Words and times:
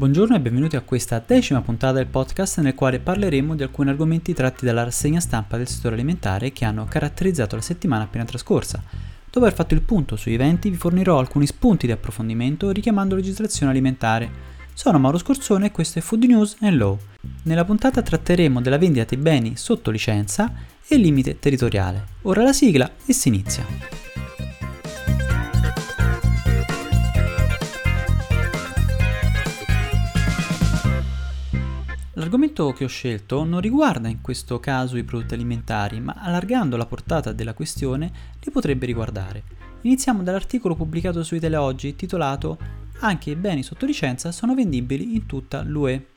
Buongiorno 0.00 0.34
e 0.34 0.40
benvenuti 0.40 0.76
a 0.76 0.80
questa 0.80 1.22
decima 1.26 1.60
puntata 1.60 1.92
del 1.92 2.06
podcast 2.06 2.60
nel 2.60 2.74
quale 2.74 3.00
parleremo 3.00 3.54
di 3.54 3.62
alcuni 3.62 3.90
argomenti 3.90 4.32
tratti 4.32 4.64
dalla 4.64 4.82
rassegna 4.82 5.20
stampa 5.20 5.58
del 5.58 5.68
settore 5.68 5.94
alimentare 5.94 6.52
che 6.52 6.64
hanno 6.64 6.86
caratterizzato 6.88 7.54
la 7.54 7.60
settimana 7.60 8.04
appena 8.04 8.24
trascorsa. 8.24 8.82
Dopo 8.82 9.44
aver 9.44 9.52
fatto 9.52 9.74
il 9.74 9.82
punto 9.82 10.16
sui 10.16 10.32
eventi 10.32 10.70
vi 10.70 10.78
fornirò 10.78 11.18
alcuni 11.18 11.44
spunti 11.44 11.84
di 11.84 11.92
approfondimento 11.92 12.70
richiamando 12.70 13.14
legislazione 13.14 13.72
alimentare. 13.72 14.30
Sono 14.72 14.98
Mauro 14.98 15.18
Scorzone 15.18 15.66
e 15.66 15.70
questo 15.70 15.98
è 15.98 16.02
Food 16.02 16.24
News 16.24 16.56
and 16.60 16.78
Law. 16.78 16.98
Nella 17.42 17.66
puntata 17.66 18.00
tratteremo 18.00 18.62
della 18.62 18.78
vendita 18.78 19.14
di 19.14 19.20
beni 19.20 19.58
sotto 19.58 19.90
licenza 19.90 20.50
e 20.88 20.96
limite 20.96 21.38
territoriale. 21.38 22.06
Ora 22.22 22.42
la 22.42 22.54
sigla 22.54 22.90
e 23.04 23.12
si 23.12 23.28
inizia. 23.28 23.99
L'argomento 32.20 32.74
che 32.74 32.84
ho 32.84 32.88
scelto 32.88 33.44
non 33.44 33.62
riguarda 33.62 34.06
in 34.06 34.20
questo 34.20 34.60
caso 34.60 34.98
i 34.98 35.04
prodotti 35.04 35.32
alimentari, 35.32 36.00
ma 36.00 36.12
allargando 36.18 36.76
la 36.76 36.84
portata 36.84 37.32
della 37.32 37.54
questione 37.54 38.12
li 38.42 38.50
potrebbe 38.50 38.84
riguardare. 38.84 39.42
Iniziamo 39.80 40.22
dall'articolo 40.22 40.74
pubblicato 40.74 41.22
su 41.22 41.34
Italia 41.34 41.62
Oggi 41.62 41.96
titolato 41.96 42.58
Anche 42.98 43.30
i 43.30 43.36
beni 43.36 43.62
sotto 43.62 43.86
licenza 43.86 44.32
sono 44.32 44.54
vendibili 44.54 45.14
in 45.14 45.24
tutta 45.24 45.62
l'UE. 45.62 46.08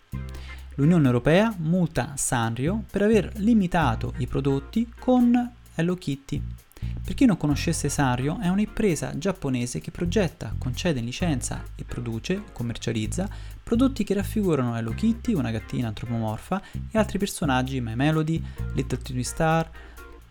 L'Unione 0.75 1.05
Europea 1.05 1.55
multa 1.59 2.11
Sanrio 2.17 2.83
per 2.91 3.03
aver 3.03 3.31
limitato 3.35 4.13
i 4.17 4.27
prodotti 4.27 4.91
con 4.99 5.53
Hello 5.73 5.95
Kitty. 5.95 6.62
Per 7.03 7.15
chi 7.15 7.25
non 7.25 7.37
conoscesse 7.37 7.89
Sanrio, 7.89 8.39
è 8.39 8.47
un'impresa 8.47 9.17
giapponese 9.17 9.79
che 9.79 9.91
progetta, 9.91 10.55
concede 10.57 10.99
in 10.99 11.05
licenza 11.05 11.63
e 11.75 11.83
produce, 11.83 12.43
commercializza, 12.53 13.29
prodotti 13.61 14.03
che 14.03 14.13
raffigurano 14.13 14.77
Hello 14.77 14.91
Kitty, 14.91 15.33
una 15.33 15.51
gattina 15.51 15.89
antropomorfa, 15.89 16.61
e 16.91 16.97
altri 16.97 17.17
personaggi, 17.17 17.81
My 17.81 17.95
Melody, 17.95 18.41
Little 18.73 18.99
Tiny 18.99 19.23
Star, 19.23 19.69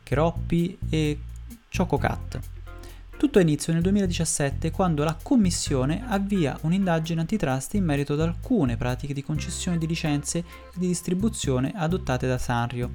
Keroppi 0.02 0.78
e 0.88 1.18
Choco 1.74 1.98
Cat. 1.98 2.40
Tutto 3.16 3.38
ha 3.38 3.42
inizio 3.42 3.72
nel 3.72 3.82
2017 3.82 4.72
quando 4.72 5.04
la 5.04 5.16
Commissione 5.22 6.02
avvia 6.08 6.58
un'indagine 6.62 7.20
antitrust 7.20 7.74
in 7.74 7.84
merito 7.84 8.14
ad 8.14 8.20
alcune 8.20 8.76
pratiche 8.76 9.14
di 9.14 9.22
concessione 9.22 9.78
di 9.78 9.86
licenze 9.86 10.38
e 10.38 10.44
di 10.74 10.88
distribuzione 10.88 11.72
adottate 11.72 12.26
da 12.26 12.36
Sanrio, 12.36 12.94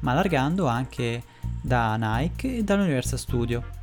ma 0.00 0.12
allargando 0.12 0.66
anche 0.66 1.22
da 1.66 1.96
Nike 1.96 2.58
e 2.58 2.62
dall'Universal 2.62 3.18
Studio. 3.18 3.74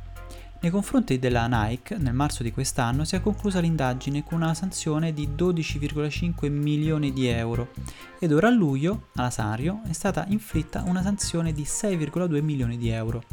Nei 0.62 0.70
confronti 0.70 1.18
della 1.18 1.46
Nike, 1.46 1.98
nel 1.98 2.14
marzo 2.14 2.42
di 2.42 2.50
quest'anno 2.50 3.04
si 3.04 3.14
è 3.14 3.20
conclusa 3.20 3.60
l'indagine 3.60 4.24
con 4.24 4.40
una 4.40 4.54
sanzione 4.54 5.12
di 5.12 5.28
12,5 5.36 6.50
milioni 6.50 7.12
di 7.12 7.26
euro 7.26 7.72
ed 8.18 8.32
ora 8.32 8.48
a 8.48 8.50
luglio, 8.50 9.08
alla 9.16 9.28
Sanrio, 9.28 9.82
è 9.86 9.92
stata 9.92 10.24
inflitta 10.28 10.82
una 10.86 11.02
sanzione 11.02 11.52
di 11.52 11.64
6,2 11.64 12.40
milioni 12.42 12.78
di 12.78 12.88
euro. 12.88 13.24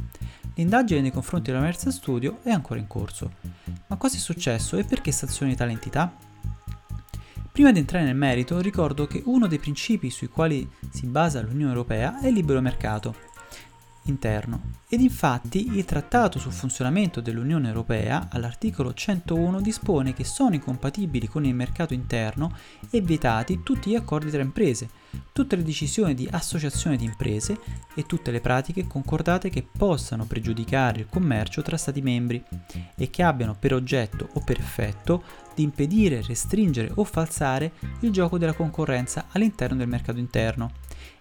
L'indagine 0.55 0.99
nei 0.99 1.11
confronti 1.11 1.49
dell'Universal 1.49 1.93
Studio 1.93 2.39
è 2.43 2.49
ancora 2.49 2.81
in 2.81 2.87
corso. 2.87 3.31
Ma 3.87 3.95
cosa 3.95 4.17
è 4.17 4.19
successo 4.19 4.75
e 4.75 4.83
perché 4.83 5.13
sanzioni 5.13 5.55
tale 5.55 5.71
entità? 5.71 6.13
Prima 7.53 7.71
di 7.71 7.79
entrare 7.79 8.03
nel 8.03 8.15
merito, 8.15 8.59
ricordo 8.59 9.07
che 9.07 9.21
uno 9.25 9.47
dei 9.47 9.59
principi 9.59 10.09
sui 10.09 10.27
quali 10.27 10.69
si 10.89 11.07
basa 11.07 11.41
l'Unione 11.41 11.71
Europea 11.71 12.19
è 12.19 12.27
il 12.27 12.33
libero 12.33 12.59
mercato 12.59 13.29
interno. 14.03 14.79
Ed 14.89 15.01
infatti 15.01 15.77
il 15.77 15.85
Trattato 15.85 16.39
sul 16.39 16.51
funzionamento 16.51 17.21
dell'Unione 17.21 17.67
Europea 17.67 18.27
all'articolo 18.31 18.93
101 18.93 19.61
dispone 19.61 20.13
che 20.13 20.23
sono 20.23 20.55
incompatibili 20.55 21.27
con 21.27 21.45
il 21.45 21.55
mercato 21.55 21.93
interno 21.93 22.55
e 22.89 23.01
vietati 23.01 23.61
tutti 23.63 23.89
gli 23.89 23.95
accordi 23.95 24.29
tra 24.29 24.41
imprese, 24.41 24.89
tutte 25.31 25.55
le 25.55 25.63
decisioni 25.63 26.13
di 26.13 26.27
associazione 26.29 26.97
di 26.97 27.05
imprese 27.05 27.59
e 27.93 28.05
tutte 28.05 28.31
le 28.31 28.41
pratiche 28.41 28.87
concordate 28.87 29.49
che 29.49 29.65
possano 29.69 30.25
pregiudicare 30.25 30.99
il 30.99 31.07
commercio 31.09 31.61
tra 31.61 31.77
Stati 31.77 32.01
membri 32.01 32.43
e 32.95 33.09
che 33.09 33.23
abbiano 33.23 33.55
per 33.57 33.73
oggetto 33.73 34.29
o 34.33 34.41
per 34.41 34.59
effetto 34.59 35.23
di 35.55 35.63
impedire, 35.63 36.21
restringere 36.21 36.91
o 36.95 37.03
falsare 37.03 37.73
il 38.01 38.11
gioco 38.11 38.37
della 38.37 38.53
concorrenza 38.53 39.25
all'interno 39.31 39.77
del 39.77 39.87
mercato 39.87 40.19
interno. 40.19 40.71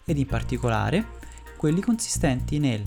Ed 0.05 0.19
in 0.19 0.27
particolare 0.27 1.20
quelli 1.61 1.83
consistenti 1.83 2.59
nel 2.59 2.83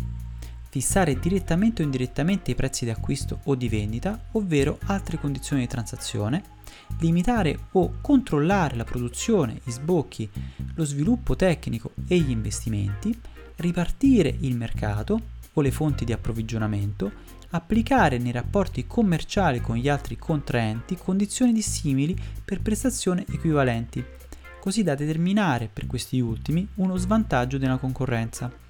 fissare 0.67 1.19
direttamente 1.19 1.83
o 1.83 1.85
indirettamente 1.85 2.49
i 2.49 2.55
prezzi 2.55 2.85
di 2.85 2.89
acquisto 2.89 3.41
o 3.43 3.53
di 3.53 3.69
vendita, 3.69 4.19
ovvero 4.31 4.79
altre 4.85 5.19
condizioni 5.19 5.61
di 5.61 5.67
transazione, 5.67 6.41
limitare 6.97 7.67
o 7.73 7.97
controllare 8.01 8.75
la 8.75 8.83
produzione, 8.83 9.59
i 9.65 9.71
sbocchi, 9.71 10.27
lo 10.73 10.85
sviluppo 10.85 11.35
tecnico 11.35 11.91
e 12.07 12.17
gli 12.17 12.31
investimenti, 12.31 13.15
ripartire 13.57 14.35
il 14.39 14.55
mercato 14.55 15.21
o 15.53 15.61
le 15.61 15.69
fonti 15.69 16.03
di 16.03 16.11
approvvigionamento, 16.11 17.11
applicare 17.51 18.17
nei 18.17 18.31
rapporti 18.31 18.87
commerciali 18.87 19.61
con 19.61 19.75
gli 19.75 19.87
altri 19.87 20.17
contraenti 20.17 20.97
condizioni 20.97 21.53
dissimili 21.53 22.17
per 22.43 22.63
prestazioni 22.63 23.23
equivalenti, 23.29 24.03
così 24.59 24.81
da 24.81 24.95
determinare 24.95 25.69
per 25.71 25.85
questi 25.85 26.19
ultimi 26.19 26.67
uno 26.77 26.95
svantaggio 26.97 27.59
della 27.59 27.77
concorrenza 27.77 28.61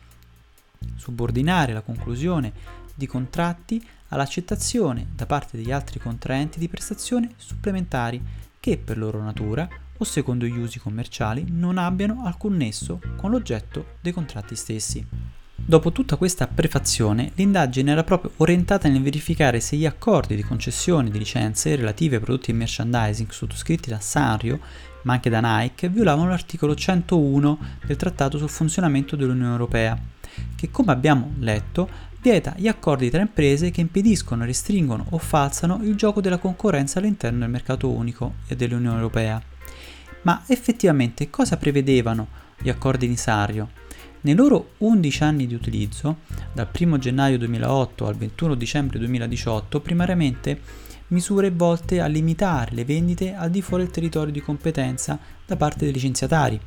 subordinare 0.96 1.74
la 1.74 1.82
conclusione 1.82 2.52
di 2.96 3.08
contratti 3.08 3.84
all'accettazione 4.10 5.08
da 5.16 5.26
parte 5.26 5.58
degli 5.58 5.72
altri 5.72 6.00
contraenti 6.00 6.60
di 6.60 6.68
prestazioni 6.68 7.30
supplementari 7.36 8.22
che 8.60 8.78
per 8.78 8.98
loro 8.98 9.22
natura 9.22 9.68
o 9.98 10.04
secondo 10.04 10.46
gli 10.46 10.58
usi 10.58 10.80
commerciali 10.80 11.46
non 11.50 11.78
abbiano 11.78 12.24
alcun 12.26 12.56
nesso 12.56 13.00
con 13.16 13.32
l'oggetto 13.32 13.96
dei 14.02 14.12
contratti 14.12 14.56
stessi. 14.56 15.06
Dopo 15.66 15.94
tutta 15.94 16.18
questa 16.18 16.48
prefazione, 16.48 17.32
l'indagine 17.36 17.92
era 17.92 18.04
proprio 18.04 18.32
orientata 18.38 18.90
nel 18.90 19.02
verificare 19.02 19.62
se 19.62 19.78
gli 19.78 19.86
accordi 19.86 20.36
di 20.36 20.44
concessione 20.44 21.10
di 21.10 21.18
licenze 21.18 21.76
relativi 21.76 22.16
ai 22.16 22.22
prodotti 22.22 22.52
di 22.52 22.58
merchandising 22.58 23.30
sottoscritti 23.30 23.90
da 23.90 24.00
Sanrio, 24.00 24.60
ma 25.04 25.14
anche 25.14 25.30
da 25.30 25.40
Nike, 25.42 25.88
violavano 25.88 26.30
l'articolo 26.30 26.76
101 26.76 27.60
del 27.86 27.96
Trattato 27.96 28.38
sul 28.38 28.50
funzionamento 28.50 29.16
dell'Unione 29.16 29.52
Europea, 29.52 29.98
che 30.64 30.72
come 30.72 30.94
abbiamo 30.94 31.34
letto 31.40 31.90
vieta 32.22 32.54
gli 32.56 32.70
accordi 32.70 33.10
tra 33.10 33.20
imprese 33.20 33.70
che 33.70 33.82
impediscono, 33.82 34.46
restringono 34.46 35.08
o 35.10 35.18
falsano 35.18 35.82
il 35.84 35.96
gioco 35.96 36.22
della 36.22 36.38
concorrenza 36.38 37.00
all'interno 37.00 37.40
del 37.40 37.50
mercato 37.50 37.90
unico 37.90 38.36
e 38.48 38.56
dell'Unione 38.56 38.96
Europea. 38.96 39.42
Ma 40.22 40.42
effettivamente 40.48 41.30
cosa 41.30 41.58
prevedevano 41.58 42.28
gli 42.58 42.70
accordi 42.70 43.10
di 43.10 43.18
Sario? 43.18 43.72
Nei 44.22 44.36
loro 44.36 44.76
11 44.78 45.24
anni 45.24 45.48
di 45.48 45.54
utilizzo, 45.54 46.20
dal 46.54 46.70
1 46.74 46.98
gennaio 46.98 47.38
2008 47.38 48.08
al 48.08 48.16
21 48.16 48.56
dicembre 48.56 49.00
2018, 49.00 49.82
primariamente 49.82 50.62
misure 51.08 51.52
volte 51.52 52.00
a 52.00 52.06
limitare 52.06 52.74
le 52.74 52.86
vendite 52.86 53.36
al 53.36 53.50
di 53.50 53.62
fuori 53.62 53.84
del 53.84 53.92
territorio 53.92 54.32
di 54.32 54.42
competenza 54.42 55.20
da 55.46 55.58
parte 55.58 55.84
dei 55.84 55.94
licenziatari, 55.94 56.58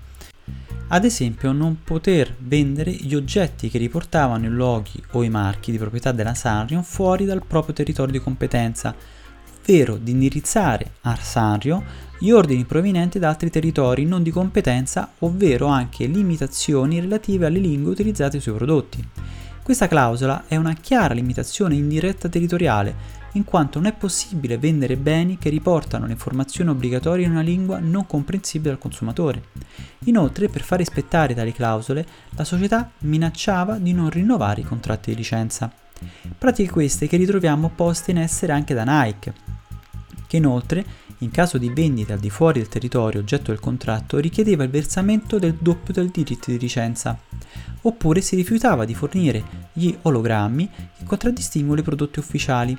ad 0.89 1.05
esempio 1.05 1.51
non 1.51 1.79
poter 1.83 2.35
vendere 2.39 2.93
gli 2.93 3.15
oggetti 3.15 3.69
che 3.69 3.79
riportavano 3.79 4.47
i 4.47 4.51
loghi 4.51 5.03
o 5.13 5.23
i 5.25 5.29
marchi 5.29 5.73
di 5.73 5.79
proprietà 5.79 6.13
della 6.13 6.35
Sanrio 6.35 6.83
fuori 6.83 7.25
dal 7.25 7.45
proprio 7.45 7.75
territorio 7.75 8.13
di 8.13 8.21
competenza, 8.21 8.95
ovvero 9.61 9.97
di 9.97 10.13
indirizzare 10.13 10.93
a 11.03 11.17
Sanrio 11.17 11.83
gli 12.19 12.31
ordini 12.31 12.65
provenienti 12.65 13.19
da 13.19 13.29
altri 13.29 13.51
territori 13.51 14.05
non 14.05 14.23
di 14.23 14.31
competenza, 14.31 15.13
ovvero 15.19 15.67
anche 15.67 16.07
limitazioni 16.07 17.01
relative 17.01 17.47
alle 17.47 17.59
lingue 17.59 17.91
utilizzate 17.91 18.39
sui 18.39 18.53
prodotti. 18.53 19.05
Questa 19.63 19.89
clausola 19.89 20.45
è 20.47 20.55
una 20.55 20.75
chiara 20.75 21.13
limitazione 21.13 21.75
indiretta 21.75 22.29
territoriale 22.29 23.25
in 23.37 23.45
quanto 23.45 23.79
non 23.79 23.89
è 23.89 23.93
possibile 23.93 24.59
vendere 24.59 24.97
beni 24.97 25.39
che 25.39 25.51
riportano 25.51 26.07
le 26.07 26.13
informazioni 26.13 26.71
obbligatorie 26.71 27.27
in 27.27 27.33
una 27.33 27.43
lingua 27.43 27.79
non 27.79 28.07
comprensibile 28.07 28.73
al 28.73 28.79
consumatore. 28.79 29.45
Inoltre, 30.05 30.49
per 30.49 30.63
far 30.63 30.79
rispettare 30.79 31.35
tali 31.35 31.53
clausole, 31.53 32.07
la 32.31 32.45
società 32.45 32.91
minacciava 33.01 33.77
di 33.77 33.93
non 33.93 34.11
rinnovare 34.11 34.63
i 34.63 34.65
contratti 34.65 35.11
di 35.11 35.17
licenza. 35.17 35.71
Pratiche 36.37 36.71
queste 36.71 37.07
che 37.07 37.17
ritroviamo 37.17 37.71
poste 37.75 38.11
in 38.11 38.19
essere 38.19 38.53
anche 38.53 38.75
da 38.75 38.85
Nike, 38.85 39.35
che 40.27 40.37
inoltre, 40.39 40.85
in 41.19 41.31
caso 41.31 41.59
di 41.59 41.71
vendita 41.71 42.15
al 42.15 42.19
di 42.19 42.31
fuori 42.31 42.59
del 42.59 42.69
territorio 42.69 43.21
oggetto 43.21 43.51
del 43.51 43.61
contratto, 43.61 44.19
richiedeva 44.19 44.65
il 44.65 44.71
versamento 44.71 45.39
del 45.39 45.57
doppio 45.59 45.93
del 45.93 46.09
diritto 46.09 46.51
di 46.51 46.59
licenza, 46.59 47.19
oppure 47.83 48.21
si 48.21 48.35
rifiutava 48.35 48.85
di 48.85 48.95
fornire 48.95 49.45
gli 49.73 49.95
ologrammi 50.03 50.69
che 50.99 51.05
contraddistinguono 51.05 51.81
i 51.81 51.85
prodotti 51.85 52.19
ufficiali, 52.19 52.77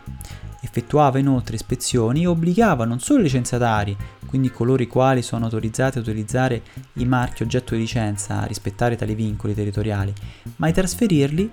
Effettuava 0.62 1.19
inoltre 1.19 1.56
ispezioni 1.56 2.24
e 2.24 2.27
obbligava 2.27 2.86
non 2.86 3.00
solo 3.00 3.19
i 3.19 3.24
licenziatari, 3.24 3.95
quindi 4.25 4.51
coloro 4.51 4.83
i 4.83 4.88
quali 4.88 5.21
sono 5.21 5.45
autorizzati 5.45 5.98
a 5.98 6.01
utilizzare 6.01 6.62
i 6.94 7.06
marchi 7.06 7.44
oggetto 7.44 7.74
di 7.75 7.81
licenza 7.81 8.42
a 8.42 8.45
rispettare 8.45 8.95
tali 8.95 9.15
vincoli 9.15 9.54
territoriali, 9.54 10.13
ma 10.57 10.68
a 10.68 10.71
trasferirli 10.71 11.51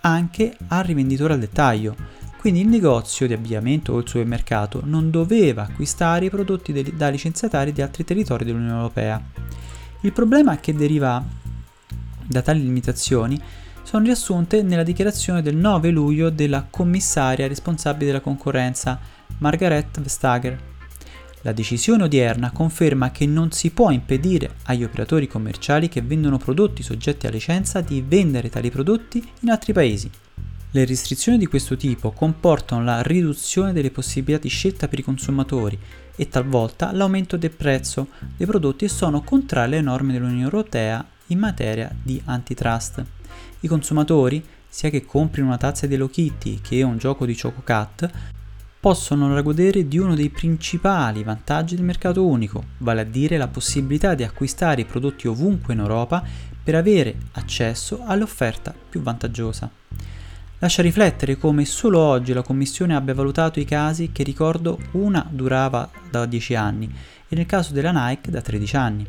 anche 0.00 0.56
al 0.68 0.84
rivenditore 0.84 1.34
al 1.34 1.40
dettaglio. 1.40 1.96
quindi 2.38 2.60
il 2.60 2.68
negozio 2.68 3.26
di 3.26 3.32
abbigliamento 3.32 3.92
o 3.92 3.98
il 3.98 4.08
supermercato 4.08 4.80
non 4.84 5.10
doveva 5.10 5.62
acquistare 5.62 6.26
i 6.26 6.30
prodotti 6.30 6.72
de- 6.72 6.94
da 6.94 7.08
licenziatari 7.08 7.72
di 7.72 7.82
altri 7.82 8.04
territori 8.04 8.44
dell'Unione 8.44 8.76
Europea. 8.76 9.20
Il 10.02 10.12
problema 10.12 10.56
che 10.58 10.72
deriva 10.72 11.20
da 12.24 12.40
tali 12.40 12.62
limitazioni 12.62 13.40
sono 13.88 14.04
riassunte 14.04 14.62
nella 14.62 14.82
dichiarazione 14.82 15.40
del 15.40 15.56
9 15.56 15.88
luglio 15.88 16.28
della 16.28 16.66
commissaria 16.68 17.48
responsabile 17.48 18.08
della 18.08 18.20
concorrenza, 18.20 19.00
Margaret 19.38 19.98
Vestager. 20.02 20.60
La 21.40 21.52
decisione 21.52 22.02
odierna 22.02 22.50
conferma 22.50 23.10
che 23.10 23.24
non 23.24 23.50
si 23.50 23.70
può 23.70 23.90
impedire 23.90 24.56
agli 24.64 24.84
operatori 24.84 25.26
commerciali 25.26 25.88
che 25.88 26.02
vendono 26.02 26.36
prodotti 26.36 26.82
soggetti 26.82 27.26
a 27.26 27.30
licenza 27.30 27.80
di 27.80 28.04
vendere 28.06 28.50
tali 28.50 28.70
prodotti 28.70 29.26
in 29.40 29.48
altri 29.48 29.72
paesi. 29.72 30.10
Le 30.70 30.84
restrizioni 30.84 31.38
di 31.38 31.46
questo 31.46 31.74
tipo 31.78 32.10
comportano 32.10 32.84
la 32.84 33.00
riduzione 33.00 33.72
delle 33.72 33.90
possibilità 33.90 34.42
di 34.42 34.50
scelta 34.50 34.86
per 34.86 34.98
i 34.98 35.02
consumatori 35.02 35.78
e 36.14 36.28
talvolta 36.28 36.92
l'aumento 36.92 37.38
del 37.38 37.52
prezzo 37.52 38.08
dei 38.36 38.46
prodotti 38.46 38.84
e 38.84 38.88
sono 38.88 39.22
contrarie 39.22 39.78
alle 39.78 39.80
norme 39.80 40.12
dell'Unione 40.12 40.42
Europea 40.42 41.02
in 41.28 41.38
materia 41.38 41.90
di 42.02 42.20
antitrust. 42.26 43.16
I 43.60 43.66
consumatori, 43.66 44.44
sia 44.68 44.88
che 44.88 45.04
comprino 45.04 45.48
una 45.48 45.56
tazza 45.56 45.88
di 45.88 45.94
Hello 45.94 46.08
Kitty 46.08 46.60
che 46.60 46.84
un 46.84 46.96
gioco 46.96 47.26
di 47.26 47.36
Choco 47.36 47.62
Cat, 47.64 48.08
possono 48.78 49.42
godere 49.42 49.88
di 49.88 49.98
uno 49.98 50.14
dei 50.14 50.30
principali 50.30 51.24
vantaggi 51.24 51.74
del 51.74 51.84
mercato 51.84 52.24
unico, 52.24 52.62
vale 52.78 53.00
a 53.00 53.04
dire 53.04 53.36
la 53.36 53.48
possibilità 53.48 54.14
di 54.14 54.22
acquistare 54.22 54.82
i 54.82 54.84
prodotti 54.84 55.26
ovunque 55.26 55.74
in 55.74 55.80
Europa 55.80 56.22
per 56.62 56.76
avere 56.76 57.16
accesso 57.32 58.04
all'offerta 58.04 58.72
più 58.88 59.00
vantaggiosa. 59.00 59.68
Lascia 60.60 60.82
riflettere 60.82 61.36
come 61.36 61.64
solo 61.64 61.98
oggi 61.98 62.32
la 62.32 62.42
Commissione 62.42 62.94
abbia 62.94 63.14
valutato 63.14 63.58
i 63.58 63.64
casi 63.64 64.12
che 64.12 64.22
ricordo 64.22 64.78
una 64.92 65.26
durava 65.28 65.90
da 66.08 66.26
10 66.26 66.54
anni 66.54 66.88
e 67.28 67.34
nel 67.34 67.46
caso 67.46 67.72
della 67.72 67.90
Nike 67.90 68.30
da 68.30 68.40
13 68.40 68.76
anni, 68.76 69.08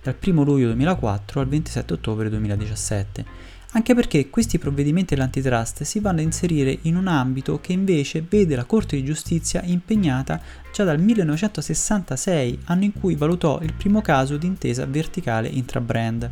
dal 0.00 0.16
1 0.24 0.42
luglio 0.44 0.66
2004 0.66 1.40
al 1.40 1.48
27 1.48 1.94
ottobre 1.94 2.28
2017, 2.28 3.56
anche 3.72 3.94
perché 3.94 4.30
questi 4.30 4.58
provvedimenti 4.58 5.14
dell'antitrust 5.14 5.82
si 5.82 6.00
vanno 6.00 6.20
a 6.20 6.22
inserire 6.22 6.78
in 6.82 6.96
un 6.96 7.06
ambito 7.06 7.60
che 7.60 7.74
invece 7.74 8.24
vede 8.26 8.56
la 8.56 8.64
Corte 8.64 8.96
di 8.96 9.04
Giustizia 9.04 9.62
impegnata 9.62 10.40
già 10.72 10.84
dal 10.84 10.98
1966, 10.98 12.60
anno 12.64 12.84
in 12.84 12.92
cui 12.94 13.14
valutò 13.14 13.60
il 13.60 13.74
primo 13.74 14.00
caso 14.00 14.38
di 14.38 14.46
intesa 14.46 14.86
verticale 14.86 15.48
intrabrand. 15.48 16.30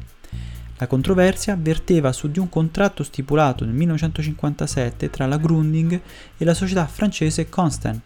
La 0.79 0.87
controversia 0.87 1.57
verteva 1.59 2.13
su 2.13 2.31
di 2.31 2.39
un 2.39 2.49
contratto 2.49 3.03
stipulato 3.03 3.65
nel 3.65 3.75
1957 3.75 5.11
tra 5.11 5.27
la 5.27 5.37
Grunding 5.37 6.01
e 6.37 6.45
la 6.45 6.55
società 6.55 6.87
francese 6.87 7.49
Constant, 7.51 8.01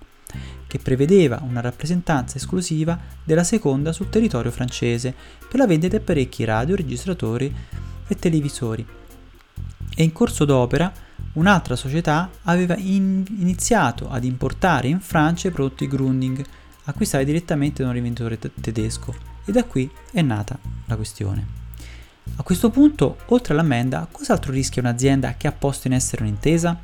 che 0.67 0.79
prevedeva 0.79 1.41
una 1.45 1.61
rappresentanza 1.61 2.37
esclusiva 2.37 2.99
della 3.25 3.45
seconda 3.45 3.93
sul 3.93 4.09
territorio 4.09 4.51
francese 4.51 5.15
per 5.49 5.59
la 5.59 5.67
vendita 5.67 5.97
di 5.97 6.03
apparecchi 6.03 6.45
radio, 6.45 6.75
registratori 6.75 7.53
e 8.07 8.15
televisori. 8.17 8.99
E 10.01 10.03
in 10.03 10.13
corso 10.13 10.47
d'opera 10.47 10.91
un'altra 11.35 11.77
società 11.77 12.31
aveva 12.45 12.75
in- 12.79 13.23
iniziato 13.39 14.09
ad 14.09 14.25
importare 14.25 14.89
in 14.89 14.99
Francia 14.99 15.49
i 15.49 15.51
prodotti 15.51 15.87
Grunding, 15.87 16.43
acquistati 16.85 17.27
direttamente 17.27 17.83
da 17.83 17.89
un 17.89 17.95
rivenditore 17.95 18.39
t- 18.39 18.51
tedesco, 18.63 19.15
e 19.45 19.53
da 19.53 19.63
qui 19.65 19.91
è 20.11 20.23
nata 20.23 20.59
la 20.87 20.97
questione. 20.97 21.47
A 22.37 22.43
questo 22.43 22.71
punto, 22.71 23.19
oltre 23.27 23.53
all'ammenda, 23.53 24.09
cos'altro 24.11 24.53
rischia 24.53 24.81
un'azienda 24.81 25.35
che 25.37 25.49
ha 25.49 25.53
posto 25.53 25.87
in 25.87 25.93
essere 25.93 26.23
un'intesa? 26.23 26.81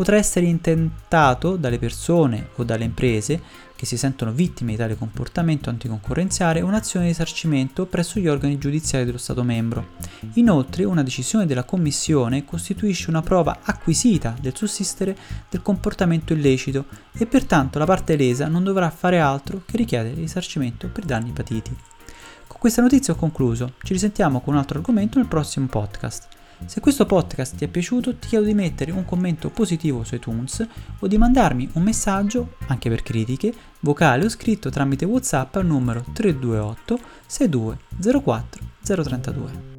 Potrà 0.00 0.16
essere 0.16 0.46
intentato 0.46 1.56
dalle 1.56 1.78
persone 1.78 2.48
o 2.56 2.64
dalle 2.64 2.84
imprese 2.84 3.38
che 3.76 3.84
si 3.84 3.98
sentono 3.98 4.32
vittime 4.32 4.70
di 4.70 4.78
tale 4.78 4.96
comportamento 4.96 5.68
anticoncorrenziale 5.68 6.62
un'azione 6.62 7.04
di 7.04 7.10
risarcimento 7.10 7.84
presso 7.84 8.18
gli 8.18 8.26
organi 8.26 8.56
giudiziari 8.56 9.04
dello 9.04 9.18
Stato 9.18 9.42
membro. 9.42 9.88
Inoltre, 10.36 10.84
una 10.84 11.02
decisione 11.02 11.44
della 11.44 11.64
Commissione 11.64 12.46
costituisce 12.46 13.10
una 13.10 13.20
prova 13.20 13.58
acquisita 13.62 14.34
del 14.40 14.56
sussistere 14.56 15.14
del 15.50 15.60
comportamento 15.60 16.32
illecito 16.32 16.86
e 17.12 17.26
pertanto 17.26 17.78
la 17.78 17.84
parte 17.84 18.16
lesa 18.16 18.48
non 18.48 18.64
dovrà 18.64 18.88
fare 18.88 19.20
altro 19.20 19.60
che 19.66 19.76
richiedere 19.76 20.14
risarcimento 20.14 20.88
per 20.88 21.04
danni 21.04 21.30
patiti. 21.32 21.76
Con 22.46 22.56
questa 22.58 22.80
notizia 22.80 23.12
ho 23.12 23.16
concluso, 23.16 23.74
ci 23.82 23.92
risentiamo 23.92 24.40
con 24.40 24.54
un 24.54 24.60
altro 24.60 24.78
argomento 24.78 25.18
nel 25.18 25.28
prossimo 25.28 25.66
podcast. 25.66 26.38
Se 26.66 26.80
questo 26.80 27.06
podcast 27.06 27.56
ti 27.56 27.64
è 27.64 27.68
piaciuto 27.68 28.16
ti 28.16 28.28
chiedo 28.28 28.44
di 28.44 28.54
mettere 28.54 28.92
un 28.92 29.04
commento 29.04 29.50
positivo 29.50 30.04
su 30.04 30.14
iTunes 30.14 30.66
o 30.98 31.06
di 31.06 31.18
mandarmi 31.18 31.68
un 31.72 31.82
messaggio, 31.82 32.54
anche 32.68 32.88
per 32.88 33.02
critiche, 33.02 33.52
vocale 33.80 34.24
o 34.24 34.28
scritto 34.28 34.70
tramite 34.70 35.04
WhatsApp 35.04 35.56
al 35.56 35.66
numero 35.66 36.04
328 36.12 36.98
62 37.26 37.78
04 38.22 38.60
032. 38.82 39.69